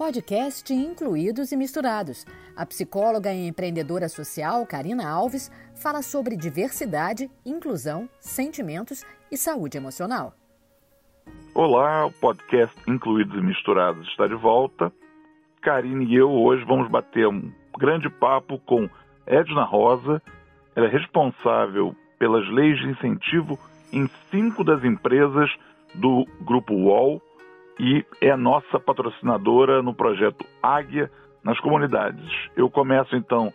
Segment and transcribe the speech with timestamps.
[0.00, 2.24] podcast Incluídos e Misturados.
[2.56, 10.32] A psicóloga e empreendedora social Karina Alves fala sobre diversidade, inclusão, sentimentos e saúde emocional.
[11.54, 14.90] Olá, o podcast Incluídos e Misturados está de volta.
[15.60, 18.88] Karine e eu hoje vamos bater um grande papo com
[19.26, 20.22] Edna Rosa.
[20.74, 23.58] Ela é responsável pelas leis de incentivo
[23.92, 25.50] em cinco das empresas
[25.94, 27.20] do Grupo UOL
[27.78, 31.10] e é nossa patrocinadora no projeto Águia
[31.42, 32.28] nas comunidades.
[32.56, 33.52] Eu começo então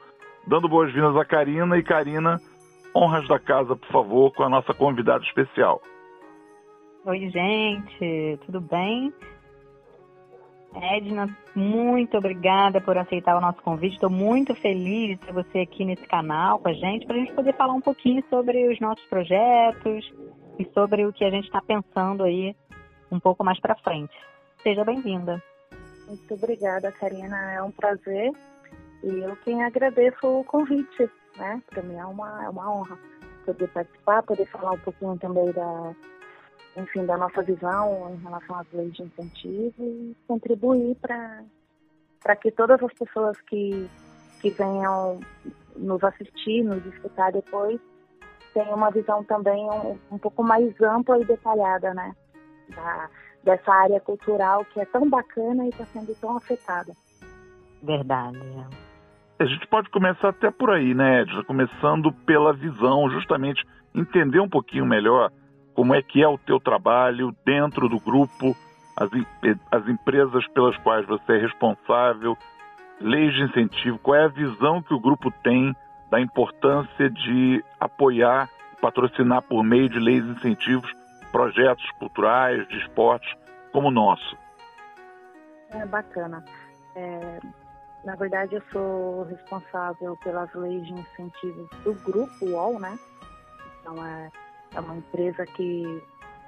[0.48, 2.40] dando boas-vindas a Karina e Karina,
[2.96, 5.82] honras da casa, por favor, com a nossa convidada especial.
[7.06, 9.14] Oi, gente, tudo bem?
[10.76, 13.94] Edna, muito obrigada por aceitar o nosso convite.
[13.94, 17.34] Estou muito feliz de ter você aqui nesse canal com a gente, para a gente
[17.34, 20.12] poder falar um pouquinho sobre os nossos projetos
[20.60, 22.56] e sobre o que a gente está pensando aí
[23.12, 24.16] um pouco mais para frente.
[24.62, 25.42] Seja bem-vinda.
[26.08, 27.54] Muito obrigada, Karina.
[27.54, 28.32] É um prazer
[29.04, 31.62] e eu quem agradeço o convite, né?
[31.70, 32.98] Para mim é uma, é uma honra
[33.46, 35.96] poder participar, poder falar um pouquinho também da,
[36.76, 42.82] enfim, da nossa visão em relação às leis de incentivo e contribuir para que todas
[42.82, 43.88] as pessoas que,
[44.42, 45.20] que venham
[45.76, 47.80] nos assistir, nos escutar depois,
[48.54, 52.16] tenham uma visão também um, um pouco mais ampla e detalhada, né?
[52.70, 53.10] Da,
[53.44, 56.94] dessa área cultural que é tão bacana e está sendo tão afetada.
[57.82, 58.40] Verdade.
[59.38, 61.44] A gente pode começar até por aí, né, Edna?
[61.44, 65.30] Começando pela visão, justamente entender um pouquinho melhor
[65.74, 68.56] como é que é o teu trabalho dentro do grupo,
[68.96, 69.10] as,
[69.72, 72.38] as empresas pelas quais você é responsável,
[73.00, 75.76] leis de incentivo, qual é a visão que o grupo tem
[76.10, 78.50] da importância de apoiar,
[78.82, 80.90] patrocinar por meio de leis de incentivos
[81.36, 83.30] projetos culturais, de esportes
[83.74, 84.38] como o nosso.
[85.72, 86.42] É bacana.
[86.96, 87.40] É,
[88.06, 92.98] na verdade, eu sou responsável pelas leis de incentivos do grupo UOL, né?
[93.82, 94.32] Então, é,
[94.76, 96.02] é uma empresa que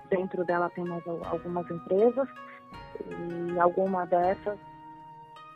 [0.10, 2.30] dentro dela tem mais algumas empresas
[3.02, 4.58] e alguma dessas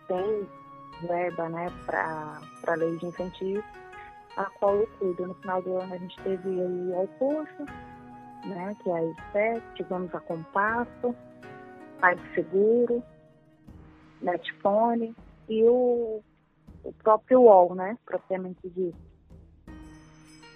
[0.09, 0.45] tem
[1.07, 3.63] verba, né, para leis de incentivo,
[4.35, 5.25] a qual eu cuido.
[5.25, 7.65] No final do ano a gente teve aí o curso,
[8.45, 11.15] né, que é a ISET, tivemos a Compasso,
[11.99, 13.03] Pai Seguro,
[14.21, 15.15] Netfone
[15.49, 16.21] e o,
[16.83, 18.97] o próprio UOL, né, propriamente dito.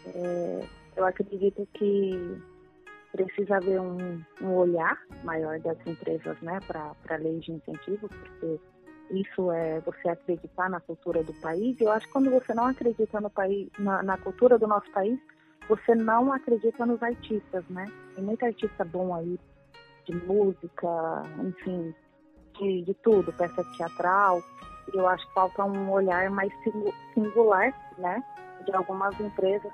[0.07, 2.41] É, eu acredito que
[3.11, 8.59] precisa haver um, um olhar maior das empresas né, para a lei de incentivo, porque
[9.11, 11.79] isso é você acreditar na cultura do país.
[11.79, 15.19] Eu acho que quando você não acredita no país, na, na cultura do nosso país,
[15.67, 17.85] você não acredita nos artistas, né?
[18.15, 19.39] Tem muito artista bom aí,
[20.05, 21.93] de música, enfim,
[22.59, 24.41] de, de tudo, peça teatral.
[24.93, 26.51] Eu acho que falta um olhar mais
[27.13, 28.23] singular, né?
[28.65, 29.71] De algumas empresas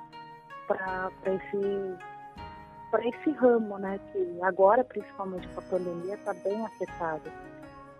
[0.67, 1.97] para esse
[2.91, 7.31] para esse ramo, né, que agora, principalmente com a pandemia, está bem afetado.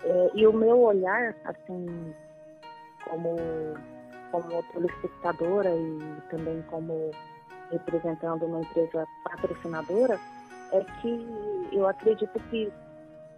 [0.04, 2.14] É, e o meu olhar, assim,
[3.06, 3.38] como,
[4.32, 7.12] como telespectadora e também como
[7.72, 10.20] representando uma empresa patrocinadora,
[10.72, 12.72] é que eu acredito que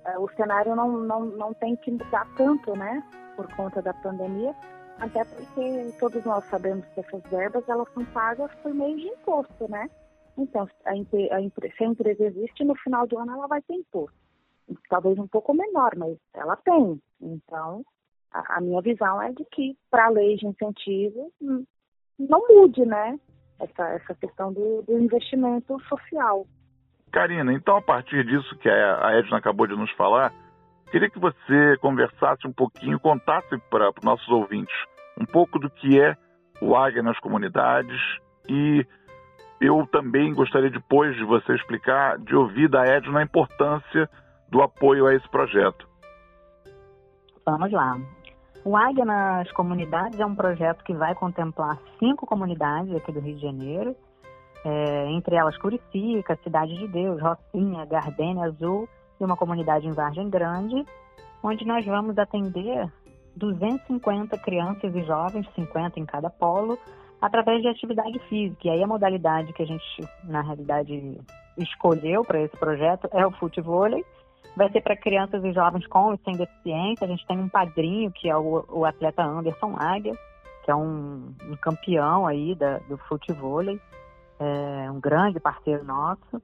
[0.05, 3.03] é, o cenário não, não, não tem que mudar tanto, né,
[3.35, 4.53] por conta da pandemia,
[4.99, 9.69] até porque todos nós sabemos que essas verbas elas são pagas por meio de imposto,
[9.69, 9.89] né?
[10.37, 14.17] Então, a, a, se a empresa existe, no final do ano ela vai ter imposto.
[14.89, 17.01] Talvez um pouco menor, mas ela tem.
[17.21, 17.83] Então,
[18.31, 21.65] a, a minha visão é de que, para a lei de incentivo, hum,
[22.17, 23.19] não mude, né?
[23.63, 26.45] Essa, essa questão do, do investimento social.
[27.11, 30.33] Karina, então a partir disso que a Edna acabou de nos falar,
[30.91, 34.75] queria que você conversasse um pouquinho, contasse para os nossos ouvintes
[35.19, 36.17] um pouco do que é
[36.59, 37.99] o Águia nas comunidades
[38.49, 38.85] e
[39.61, 44.09] eu também gostaria depois de você explicar, de ouvir da Edna a importância
[44.49, 45.87] do apoio a esse projeto.
[47.45, 47.97] Vamos lá.
[48.65, 53.35] O Águia nas Comunidades é um projeto que vai contemplar cinco comunidades aqui do Rio
[53.35, 53.93] de Janeiro,
[54.63, 58.87] é, entre elas Curicica, Cidade de Deus, Rocinha, Gardênia Azul
[59.19, 60.85] e uma comunidade em Vargem Grande,
[61.43, 62.89] onde nós vamos atender
[63.35, 66.79] 250 crianças e jovens, 50 em cada polo,
[67.21, 68.67] através de atividade física.
[68.67, 69.83] E aí a modalidade que a gente,
[70.23, 71.19] na realidade,
[71.57, 73.83] escolheu para esse projeto é o futebol
[74.55, 77.05] Vai ser para crianças e jovens com e sem deficiência.
[77.05, 80.13] A gente tem um padrinho, que é o, o atleta Anderson Águia,
[80.63, 83.63] que é um, um campeão aí da, do futebol,
[84.39, 86.41] é um grande parceiro nosso.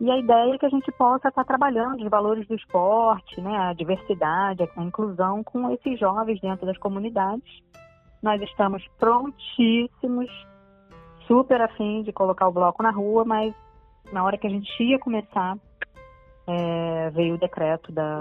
[0.00, 3.56] E a ideia é que a gente possa estar trabalhando os valores do esporte, né,
[3.56, 7.62] a diversidade, a inclusão com esses jovens dentro das comunidades.
[8.20, 10.28] Nós estamos prontíssimos,
[11.26, 13.54] super afim de colocar o bloco na rua, mas
[14.12, 15.56] na hora que a gente ia começar,
[16.46, 18.18] é, veio o decreto da,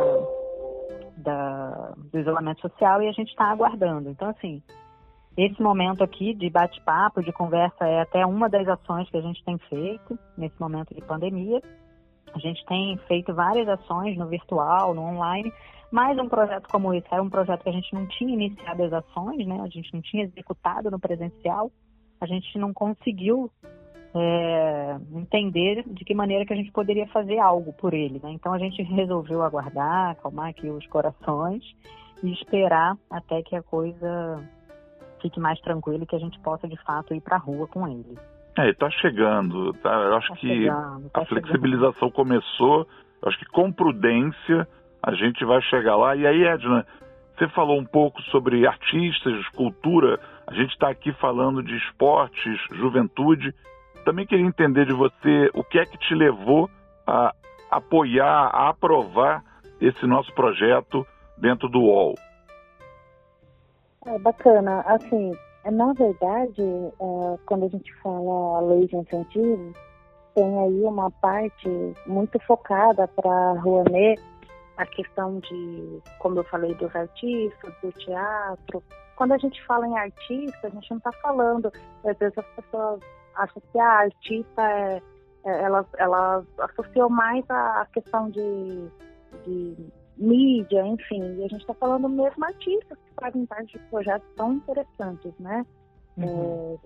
[1.18, 4.10] da, do isolamento social e a gente está aguardando.
[4.10, 4.62] Então, assim,
[5.38, 9.44] esse momento aqui de bate-papo, de conversa, é até uma das ações que a gente
[9.44, 11.62] tem feito nesse momento de pandemia.
[12.34, 15.52] A gente tem feito várias ações no virtual, no online,
[15.92, 18.94] mas um projeto como esse era um projeto que a gente não tinha iniciado as
[18.94, 19.60] ações, né?
[19.62, 21.72] A gente não tinha executado no presencial,
[22.20, 23.52] a gente não conseguiu
[24.14, 28.32] é, entender de que maneira que a gente poderia fazer algo por ele, né?
[28.32, 31.64] Então a gente resolveu aguardar, acalmar aqui os corações
[32.24, 34.44] e esperar até que a coisa
[35.22, 37.88] fique mais tranquilo e que a gente possa de fato ir para a rua com
[37.88, 38.18] ele.
[38.58, 39.74] É, está chegando.
[39.76, 39.94] Tá?
[39.94, 42.14] Eu acho tá que chegando, tá a flexibilização chegando.
[42.14, 42.88] começou.
[43.22, 44.68] Eu acho que com prudência
[45.02, 46.16] a gente vai chegar lá.
[46.16, 46.86] E aí, Edna,
[47.38, 50.20] você falou um pouco sobre artistas, cultura.
[50.46, 53.54] A gente está aqui falando de esportes, juventude.
[54.06, 56.70] Também queria entender de você o que é que te levou
[57.06, 57.34] a
[57.70, 59.44] apoiar, a aprovar
[59.80, 61.06] esse nosso projeto
[61.38, 62.16] dentro do UOL.
[64.06, 64.82] É bacana.
[64.82, 65.32] Assim,
[65.66, 69.74] na verdade, é, quando a gente fala lei de incentivo,
[70.34, 71.70] tem aí uma parte
[72.08, 74.22] muito focada para a Rouanet,
[74.78, 78.82] a questão de, como eu falei, dos artistas, do teatro.
[79.16, 81.72] Quando a gente fala em artista, a gente não está falando,
[82.04, 83.00] às vezes as pessoas
[83.36, 85.02] acham que a artista é,
[85.46, 88.90] é ela, ela associou mais a questão de,
[89.46, 89.76] de
[90.18, 94.54] mídia, enfim, e a gente está falando mesmo artistas que fazem parte de projetos tão
[94.54, 95.66] interessantes, né?
[96.18, 96.78] Uhum.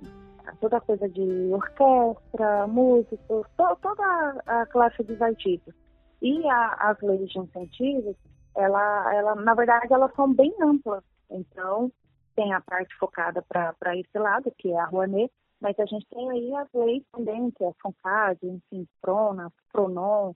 [0.47, 5.73] É, toda coisa de orquestra, músicos, to, toda a classe dos artistas.
[6.21, 8.15] E a, as leis de incentivos,
[8.55, 11.03] ela, ela, na verdade, elas são bem amplas.
[11.29, 11.91] Então,
[12.35, 15.31] tem a parte focada para esse lado, que é a Rouanet,
[15.61, 20.33] mas a gente tem aí as leis também, que é a FONCAD, enfim, PRONA, PRONON,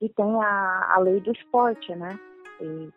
[0.00, 2.18] e tem a, a lei do esporte, né?
[2.60, 2.90] E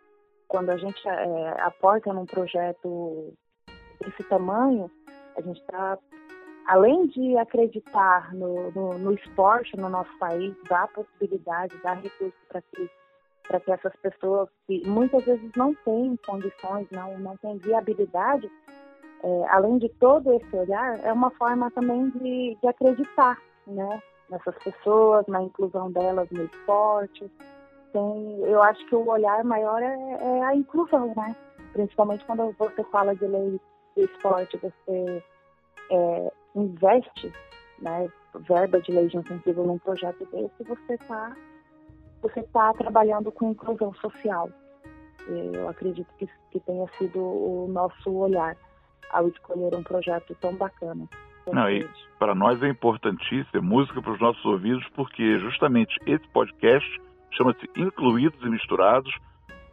[0.48, 3.32] quando a gente é, aporta num projeto
[4.00, 4.90] desse tamanho,
[5.36, 5.98] a gente está,
[6.66, 12.60] além de acreditar no, no, no, esporte no nosso país, dar possibilidade, dar recursos para
[12.62, 12.90] que,
[13.48, 18.50] para que essas pessoas que muitas vezes não têm condições, não, não têm viabilidade,
[19.22, 24.02] é, além de todo esse olhar, é uma forma também de, de acreditar, né?
[24.32, 27.30] nessas pessoas, na inclusão delas no esporte.
[27.92, 31.36] Tem, eu acho que o olhar maior é, é a inclusão, né?
[31.72, 33.60] Principalmente quando você fala de lei
[33.94, 35.22] do esporte, você
[35.90, 37.32] é, investe
[37.78, 38.10] né,
[38.40, 41.36] verba de lei de incentivo num projeto desse, você está
[42.22, 44.48] você tá trabalhando com inclusão social.
[45.26, 48.56] Eu acredito que, que tenha sido o nosso olhar
[49.10, 51.08] ao escolher um projeto tão bacana.
[51.50, 51.88] Não, e
[52.18, 56.88] para nós é importantíssimo, é música para os nossos ouvidos, porque justamente esse podcast
[57.32, 59.12] chama-se Incluídos e Misturados,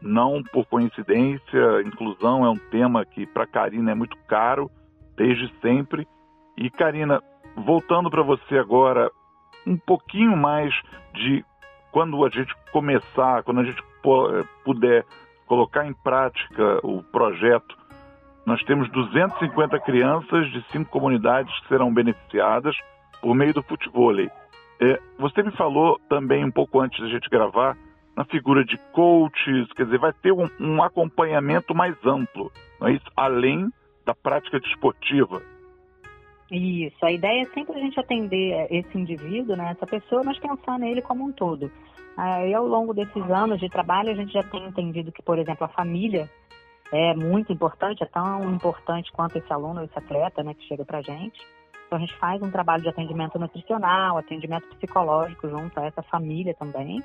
[0.01, 4.71] não por coincidência, inclusão é um tema que para Karina é muito caro,
[5.15, 6.07] desde sempre.
[6.57, 7.21] E Karina,
[7.55, 9.11] voltando para você agora,
[9.67, 10.73] um pouquinho mais
[11.13, 11.45] de
[11.91, 13.83] quando a gente começar, quando a gente
[14.63, 15.05] puder
[15.45, 17.77] colocar em prática o projeto
[18.49, 22.75] nós temos 250 crianças de cinco comunidades que serão beneficiadas
[23.21, 24.19] por meio do futebol.
[24.19, 27.77] É, você me falou também um pouco antes da gente gravar
[28.17, 32.51] na figura de coaches, quer dizer, vai ter um, um acompanhamento mais amplo,
[32.81, 33.05] não é isso?
[33.15, 33.69] Além
[34.03, 35.43] da prática desportiva.
[36.51, 40.79] Isso, a ideia é sempre a gente atender esse indivíduo, né, essa pessoa, mas pensar
[40.79, 41.71] nele como um todo.
[42.17, 45.65] Aí, ao longo desses anos de trabalho, a gente já tem entendido que, por exemplo,
[45.65, 46.27] a família
[46.91, 50.99] é muito importante, é tão importante quanto esse aluno, esse atleta, né, que chega para
[50.99, 51.39] a gente.
[51.85, 56.53] Então a gente faz um trabalho de atendimento nutricional, atendimento psicológico junto a essa família
[56.53, 57.03] também,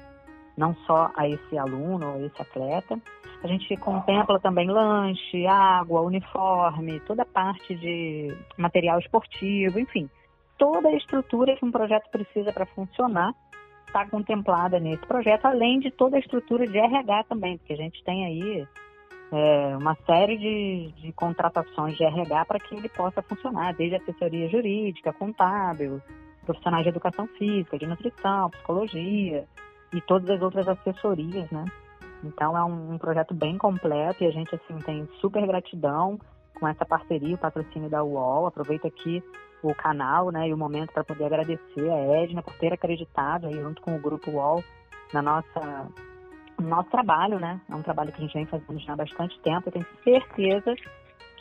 [0.57, 2.99] não só a esse aluno ou esse atleta.
[3.43, 10.09] A gente contempla também lanche, água, uniforme, toda a parte de material esportivo, enfim,
[10.59, 13.35] toda a estrutura que um projeto precisa para funcionar
[13.87, 18.03] está contemplada nesse projeto, além de toda a estrutura de RH também, porque a gente
[18.03, 18.67] tem aí
[19.33, 24.49] é, uma série de, de contratações de RH para que ele possa funcionar, desde assessoria
[24.49, 26.01] jurídica, contábil,
[26.45, 29.45] profissionais de educação física, de nutrição, psicologia
[29.93, 31.65] e todas as outras assessorias, né?
[32.23, 36.19] Então é um, um projeto bem completo e a gente assim tem super gratidão
[36.59, 38.47] com essa parceria, o patrocínio da UOL.
[38.47, 39.23] Aproveito aqui
[39.63, 43.55] o canal né, e o momento para poder agradecer a Edna por ter acreditado aí
[43.55, 44.63] junto com o Grupo UOL
[45.13, 46.14] na nossa, no
[46.63, 47.61] nosso trabalho, né?
[47.69, 49.69] É um trabalho que a gente vem fazendo já há bastante tempo.
[49.69, 50.75] Eu tenho certeza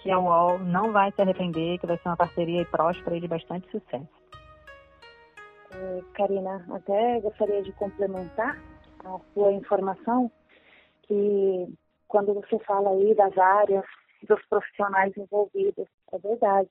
[0.02, 3.28] que a UOL não vai se arrepender, que vai ser uma parceria próspera e de
[3.28, 4.08] bastante sucesso.
[5.72, 8.60] É, Karina, até gostaria de complementar
[9.06, 10.32] a sua informação
[11.04, 11.74] que
[12.08, 13.86] quando você fala aí das áreas
[14.28, 16.70] dos profissionais envolvidos, é verdade.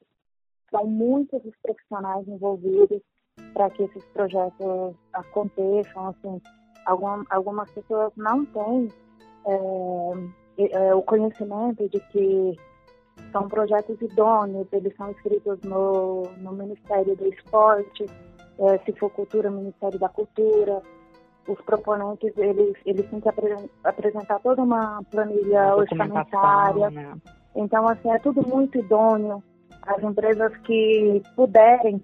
[0.70, 3.02] São muitos os profissionais envolvidos
[3.52, 6.08] para que esses projetos aconteçam.
[6.08, 6.40] Assim,
[6.86, 8.88] algum, algumas pessoas não têm
[9.46, 12.56] é, é, o conhecimento de que
[13.30, 18.06] são projetos idôneos, eles são escritos no, no Ministério do Esporte,
[18.58, 20.82] é, se for cultura, Ministério da Cultura.
[21.48, 23.28] Os proponentes, eles, eles têm que
[23.82, 26.88] apresentar toda uma planilha orçamentária.
[26.90, 27.14] Né?
[27.56, 29.42] Então, assim, é tudo muito idôneo.
[29.82, 32.00] As empresas que puderem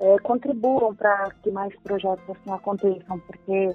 [0.00, 3.74] é, contribuam para que mais projetos assim aconteçam, porque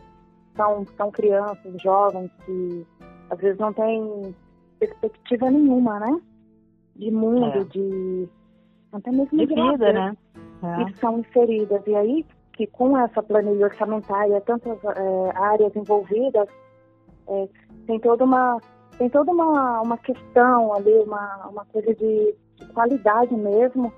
[0.55, 2.85] são, são crianças, jovens que
[3.29, 4.35] às vezes não têm
[4.79, 6.21] perspectiva nenhuma, né?
[6.95, 7.63] De mundo, é.
[7.63, 8.29] de
[8.91, 10.17] até mesmo de, vida, né?
[10.63, 10.85] É.
[10.85, 11.81] Que são inseridas.
[11.87, 16.47] E aí, que com essa planilha orçamentária, tantas é, áreas envolvidas,
[17.27, 17.49] é,
[17.87, 18.59] tem toda uma
[18.97, 23.91] tem toda uma, uma questão ali, uma, uma coisa de, de qualidade mesmo.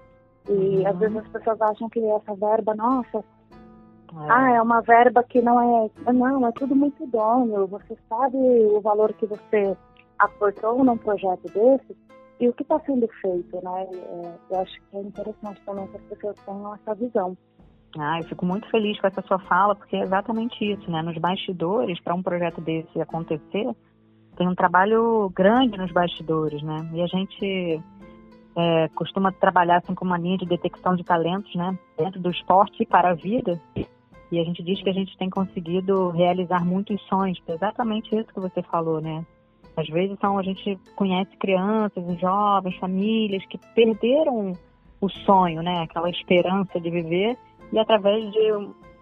[0.47, 0.87] E uhum.
[0.87, 4.29] às vezes as pessoas acham que essa verba, nossa, é.
[4.29, 6.11] ah, é uma verba que não é.
[6.11, 7.67] Não, é tudo muito idôneo.
[7.67, 9.75] Você sabe o valor que você
[10.19, 11.97] aportou num projeto desse
[12.39, 13.87] e o que está sendo feito, né?
[13.91, 17.37] É, eu acho que é interessante também que as pessoas tenham essa visão.
[17.97, 21.01] Ah, eu fico muito feliz com essa sua fala, porque é exatamente isso, né?
[21.01, 23.75] Nos bastidores, para um projeto desse acontecer,
[24.35, 26.89] tem um trabalho grande nos bastidores, né?
[26.93, 27.81] E a gente
[28.55, 31.77] é, costuma trabalhar assim com uma linha de detecção de talentos, né?
[31.97, 33.59] Dentro do esporte e para a vida.
[34.31, 38.39] E a gente diz que a gente tem conseguido realizar muitos sonhos, exatamente isso que
[38.39, 39.25] você falou, né?
[39.75, 44.53] Às vezes são, a gente conhece crianças, jovens, famílias que perderam
[45.01, 45.81] o sonho, né?
[45.81, 47.37] Aquela esperança de viver
[47.71, 48.51] e através de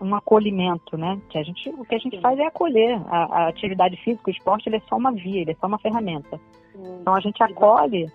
[0.02, 1.20] um acolhimento, né?
[1.30, 2.22] Que a gente, o que a gente Sim.
[2.22, 3.02] faz é acolher.
[3.08, 5.78] A, a, atividade física, o esporte, ele é só uma via, ele é só uma
[5.78, 6.40] ferramenta.
[6.72, 7.00] Sim.
[7.02, 8.12] Então a gente acolhe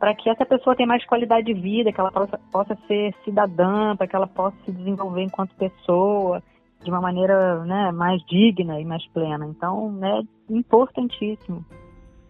[0.00, 3.94] para que essa pessoa tenha mais qualidade de vida, que ela possa, possa ser cidadã,
[3.94, 6.42] para que ela possa se desenvolver enquanto pessoa
[6.82, 9.44] de uma maneira né, mais digna e mais plena.
[9.44, 11.62] Então, é importantíssimo.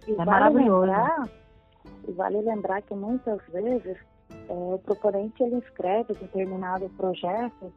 [0.08, 0.80] E é vale maravilhoso.
[0.80, 1.28] Lembrar,
[2.08, 3.96] e vale lembrar que muitas vezes
[4.48, 7.72] é, o proponente ele escreve determinado projeto,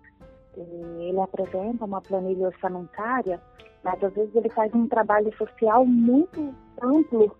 [0.58, 3.40] ele apresenta uma planilha orçamentária,
[3.84, 7.36] mas às vezes ele faz um trabalho social muito amplo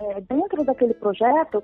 [0.00, 1.62] é, dentro daquele projeto,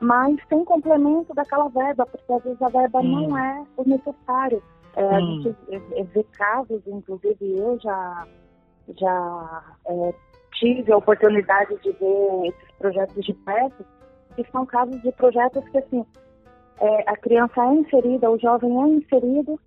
[0.00, 4.62] mas sem complemento daquela verba, porque às vezes a verba não é o necessário.
[4.96, 5.56] É, a gente
[6.12, 8.26] vê casos, inclusive eu já,
[8.96, 10.14] já é,
[10.52, 13.84] tive a oportunidade de ver esses projetos de perto,
[14.36, 16.04] que são casos de projetos que assim,
[16.80, 19.58] é, a criança é inserida, o jovem é inserido,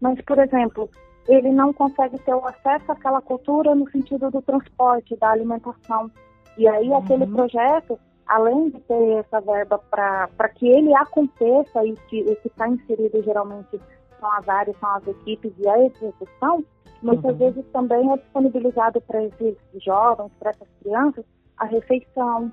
[0.00, 0.90] mas, por exemplo,
[1.28, 6.10] ele não consegue ter o acesso àquela cultura no sentido do transporte, da alimentação.
[6.56, 6.96] E aí uhum.
[6.96, 12.48] aquele projeto, além de ter essa verba para que ele aconteça e que o que
[12.48, 13.80] está inserido geralmente
[14.20, 16.64] são as áreas, são as equipes e a execução,
[17.02, 17.38] muitas uhum.
[17.38, 21.24] vezes também é disponibilizado para esses jovens, para essas crianças,
[21.58, 22.50] a refeição,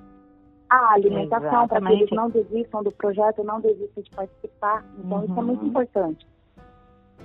[0.70, 4.86] a alimentação, para que eles não desistam do projeto, não desistam de participar.
[4.98, 5.26] Então, uhum.
[5.26, 5.68] isso é muito uhum.
[5.68, 6.26] importante.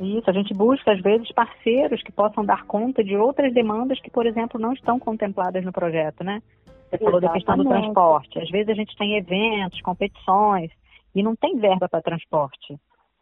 [0.00, 4.10] Isso, a gente busca, às vezes, parceiros que possam dar conta de outras demandas que,
[4.10, 6.42] por exemplo, não estão contempladas no projeto, né?
[6.88, 7.22] Você falou Exatamente.
[7.22, 8.38] da questão do transporte.
[8.38, 10.70] Às vezes a gente tem eventos, competições,
[11.14, 12.78] e não tem verba para transporte.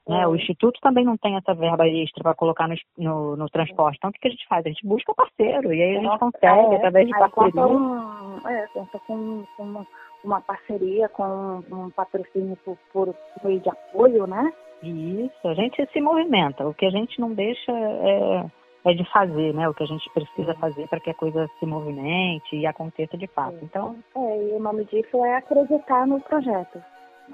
[0.07, 0.27] Né?
[0.27, 3.97] O Instituto também não tem essa verba extra para colocar no, no, no, transporte.
[3.97, 4.67] Então, o que, que a gente faz?
[4.67, 7.67] A gente busca parceiro, e aí a gente consegue, é, através de parceria.
[7.67, 9.87] Um, é, conta com, com uma,
[10.23, 14.53] uma, parceria, com um patrocínio por, por meio de apoio, né?
[14.83, 16.69] Isso, a gente se movimenta.
[16.69, 18.45] O que a gente não deixa é,
[18.85, 19.69] é de fazer, né?
[19.69, 23.27] O que a gente precisa fazer para que a coisa se movimente e aconteça de
[23.27, 23.59] fato.
[23.63, 26.83] Então, é, e o nome disso é acreditar no projeto.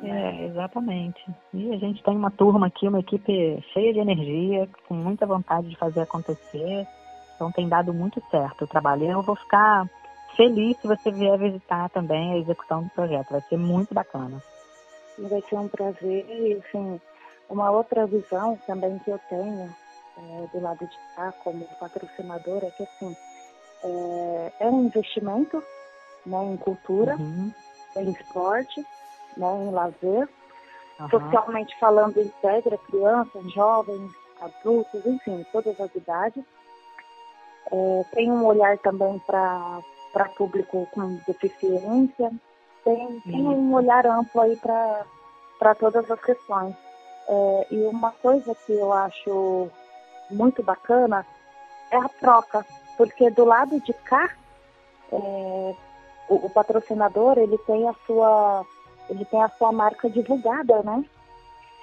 [0.03, 1.21] É, exatamente.
[1.53, 5.69] E a gente tem uma turma aqui, uma equipe cheia de energia, com muita vontade
[5.69, 6.87] de fazer acontecer.
[7.35, 9.11] Então tem dado muito certo o trabalho.
[9.11, 9.89] Eu vou ficar
[10.37, 13.31] feliz se você vier visitar também a execução do projeto.
[13.31, 14.41] Vai ser muito bacana.
[15.19, 17.01] Vai ser um prazer e, assim,
[17.49, 19.69] uma outra visão também que eu tenho
[20.21, 23.17] é, do lado de cá como patrocinadora é que, assim,
[23.85, 25.63] é, é um investimento
[26.27, 27.17] né, em cultura.
[27.17, 27.53] Uhum
[27.97, 28.85] em esporte,
[29.37, 30.29] né, em lazer.
[31.01, 31.09] Uhum.
[31.09, 36.45] Socialmente falando, integra crianças, jovens, adultos, enfim, todas as idades.
[37.73, 39.83] É, tem um olhar também para
[40.37, 42.33] público com deficiência,
[42.85, 46.75] tem, tem um olhar amplo aí para todas as questões.
[47.29, 49.71] É, e uma coisa que eu acho
[50.31, 51.27] muito bacana
[51.91, 52.65] é a troca,
[52.97, 54.31] porque do lado de cá,
[55.13, 55.75] é, o,
[56.29, 58.65] o, patrocinador ele tem a sua
[59.09, 61.05] ele tem a sua marca divulgada, né?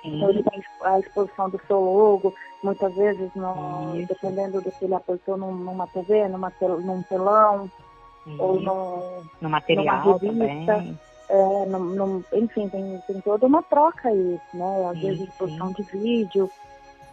[0.03, 4.95] Então ele tem a exposição do seu logo, muitas vezes no, dependendo do que ele
[4.95, 7.69] aportou numa TV, numa, num telão,
[8.25, 8.41] Isso.
[8.41, 10.73] ou no, no material numa revista.
[10.73, 10.99] Também.
[11.29, 14.89] É, no, no, enfim, tem, tem toda uma troca aí, né?
[14.89, 16.49] Às vezes exposição de vídeo.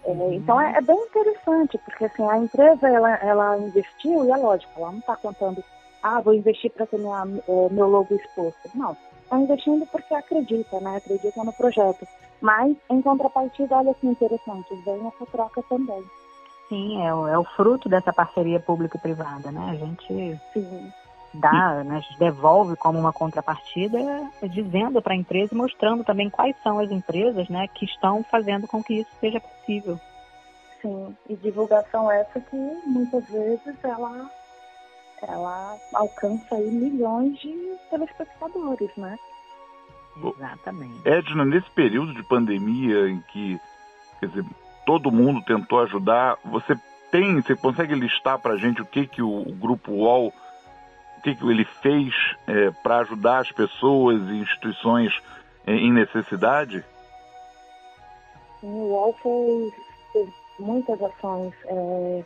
[0.06, 0.32] Uhum.
[0.34, 4.72] Então é, é, bem interessante, porque assim, a empresa ela, ela investiu, e é lógico,
[4.76, 5.64] ela não está contando,
[6.02, 8.70] ah, vou investir para ter minha, meu logo exposto.
[8.74, 10.96] Não, está investindo porque acredita, né?
[10.96, 12.06] Acredita no projeto.
[12.40, 16.04] Mas, em contrapartida, olha que interessante, vem essa troca também.
[16.68, 19.70] Sim, é o, é o fruto dessa parceria público-privada, né?
[19.70, 20.92] A gente Sim.
[21.34, 23.98] Dá, né, devolve como uma contrapartida,
[24.42, 28.66] dizendo para a empresa e mostrando também quais são as empresas né, que estão fazendo
[28.66, 29.98] com que isso seja possível.
[30.80, 34.30] Sim, e divulgação essa que muitas vezes ela,
[35.22, 39.16] ela alcança aí milhões de telespectadores, né?
[40.16, 41.08] Exatamente.
[41.08, 43.58] Edna, nesse período de pandemia em que,
[44.20, 44.44] quer dizer,
[44.86, 46.78] todo mundo tentou ajudar, você
[47.10, 50.32] tem, você consegue listar para a gente o que que o, o grupo UOL,
[51.32, 52.14] o que ele fez
[52.46, 55.12] é, para ajudar as pessoas e instituições
[55.66, 56.84] é, em necessidade?
[58.60, 59.74] Sim, o UOL fez,
[60.12, 60.28] fez
[60.58, 61.52] muitas ações.
[61.66, 62.24] É...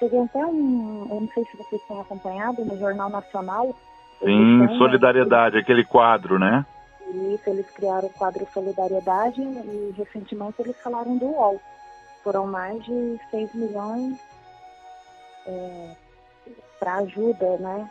[0.00, 3.74] Teve até um, eu não sei se vocês têm acompanhado, no Jornal Nacional,
[4.20, 6.64] Sim, Solidariedade, aquele quadro, né?
[7.08, 11.60] Isso, eles criaram o quadro Solidariedade e recentemente eles falaram do UOL.
[12.22, 14.20] Foram mais de 6 milhões
[15.46, 15.96] é,
[16.80, 17.88] para ajuda, né?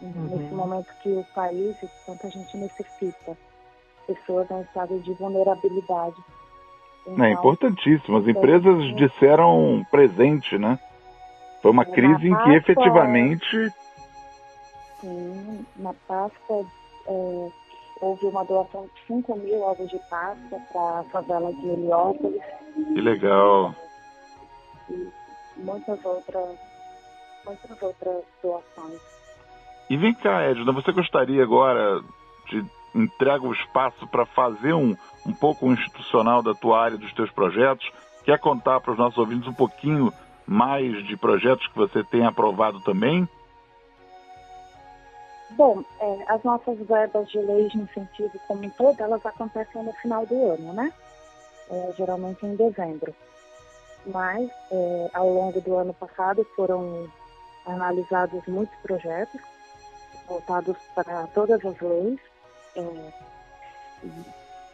[0.00, 0.28] Uhum.
[0.30, 3.36] Nesse momento que o país e tanta gente necessita.
[4.06, 6.16] Pessoas em estado de vulnerabilidade.
[7.06, 8.16] Então, é importantíssimo.
[8.16, 10.78] As empresas disseram presente, né?
[11.62, 13.72] Foi uma crise em que efetivamente
[15.00, 16.64] Sim, na Páscoa
[17.06, 17.48] é,
[18.00, 22.42] houve uma doação de 5 mil ovos de Páscoa para a favela de Heliópolis.
[22.74, 23.74] Que legal.
[24.90, 25.08] E
[25.56, 26.58] muitas outras,
[27.44, 29.00] muitas outras doações.
[29.88, 32.00] E vem cá, Edna, você gostaria agora
[32.48, 37.30] de entregar o espaço para fazer um, um pouco institucional da tua área, dos teus
[37.30, 37.90] projetos?
[38.24, 40.12] Quer contar para os nossos ouvintes um pouquinho
[40.46, 43.28] mais de projetos que você tem aprovado também?
[45.50, 49.92] Bom, é, as nossas verbas de lei de incentivo como um todo, elas acontecem no
[49.94, 50.92] final do ano, né?
[51.68, 53.14] É, geralmente em dezembro.
[54.06, 57.08] Mas, é, ao longo do ano passado, foram
[57.66, 59.40] analisados muitos projetos
[60.26, 62.20] voltados para todas as leis.
[62.76, 63.12] É,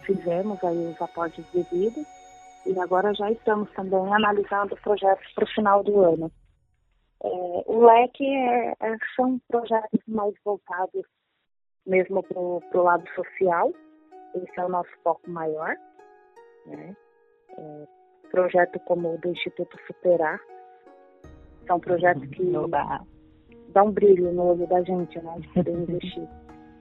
[0.02, 2.06] fizemos aí os aportes devidos
[2.66, 6.30] e agora já estamos também analisando projetos para o final do ano.
[7.22, 7.28] É,
[7.66, 11.04] o leque é, é, são projetos mais voltados
[11.86, 13.72] mesmo para o lado social,
[14.34, 15.76] esse é o nosso foco maior.
[16.66, 16.96] Né?
[17.56, 17.86] É,
[18.30, 20.40] projeto como o do Instituto Superar,
[21.66, 22.52] são projetos que
[23.72, 26.26] dão um brilho no olho da gente, né, de poder investir.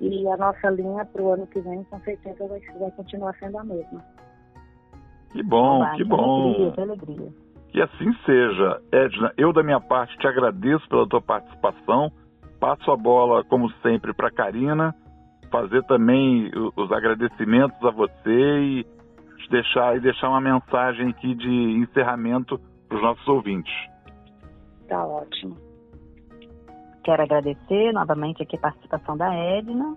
[0.02, 3.58] E a nossa linha para o ano que vem, com certeza, vai, vai continuar sendo
[3.58, 4.04] a mesma.
[5.32, 6.44] Que bom, Oba, que, que bom.
[6.44, 7.34] Alegria, que alegria.
[7.70, 8.82] Que assim seja.
[8.92, 12.12] Edna, eu da minha parte te agradeço pela tua participação.
[12.60, 14.96] Passo a bola, como sempre, para Karina,
[15.52, 18.86] fazer também os agradecimentos a você e
[19.50, 23.74] deixar, e deixar uma mensagem aqui de encerramento para os nossos ouvintes.
[24.88, 25.58] Tá ótimo.
[27.04, 29.96] Quero agradecer novamente aqui a participação da Edna,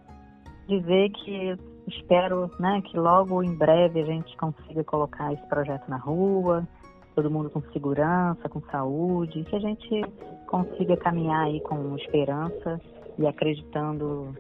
[0.67, 5.97] dizer que espero né, que logo em breve a gente consiga colocar esse projeto na
[5.97, 6.67] rua,
[7.15, 10.05] todo mundo com segurança, com saúde, que a gente
[10.47, 12.81] consiga caminhar aí com esperança
[13.19, 14.35] e acreditando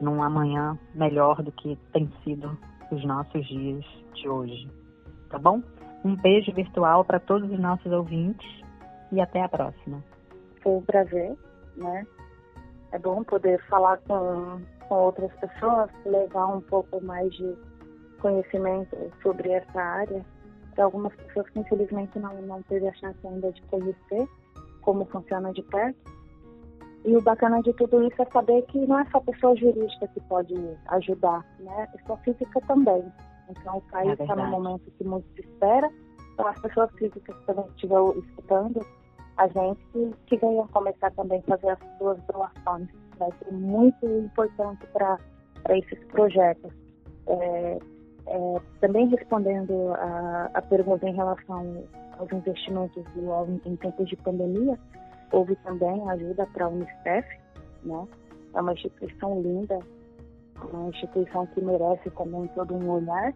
[0.00, 2.56] num amanhã melhor do que tem sido
[2.90, 3.84] os nossos dias
[4.14, 4.68] de hoje.
[5.30, 5.62] Tá bom?
[6.04, 8.58] Um beijo virtual para todos os nossos ouvintes
[9.12, 10.02] e até a próxima.
[10.62, 11.36] Foi um prazer,
[11.76, 12.06] né?
[12.92, 17.56] É bom poder falar com, com outras pessoas, levar um pouco mais de
[18.20, 20.24] conhecimento sobre essa área
[20.74, 24.28] para algumas pessoas que infelizmente não, não teve a chance ainda de conhecer
[24.82, 25.98] como funciona de perto.
[27.04, 30.20] e o bacana de tudo isso é saber que não é só pessoa jurídica que
[30.22, 30.54] pode
[30.86, 31.88] ajudar, né?
[31.92, 33.04] Pessoa física também.
[33.50, 35.90] Então o país está é num momento que muito se espera.
[36.32, 38.80] Então as pessoas físicas também estiver escutando
[39.38, 42.88] a gente que, venham começar também a fazer as suas doações.
[43.18, 45.18] Vai ser muito importante para
[45.70, 46.72] esses projetos.
[47.28, 47.78] É,
[48.26, 51.84] é, também respondendo a, a pergunta em relação
[52.18, 54.78] aos investimentos do, em tempos de pandemia,
[55.32, 57.26] houve também ajuda para a Unicef,
[57.84, 58.06] né?
[58.54, 59.78] É uma instituição linda,
[60.72, 63.32] uma instituição que merece também todo um olhar.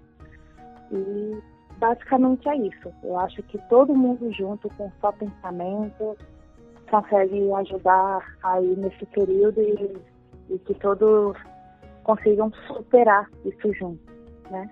[0.91, 1.39] E
[1.83, 2.95] basicamente é isso.
[3.03, 6.17] Eu acho que todo mundo junto, com só pensamento,
[6.89, 9.97] consegue ajudar aí nesse período e,
[10.49, 11.37] e que todos
[12.05, 14.15] consigam superar isso juntos,
[14.49, 14.71] né?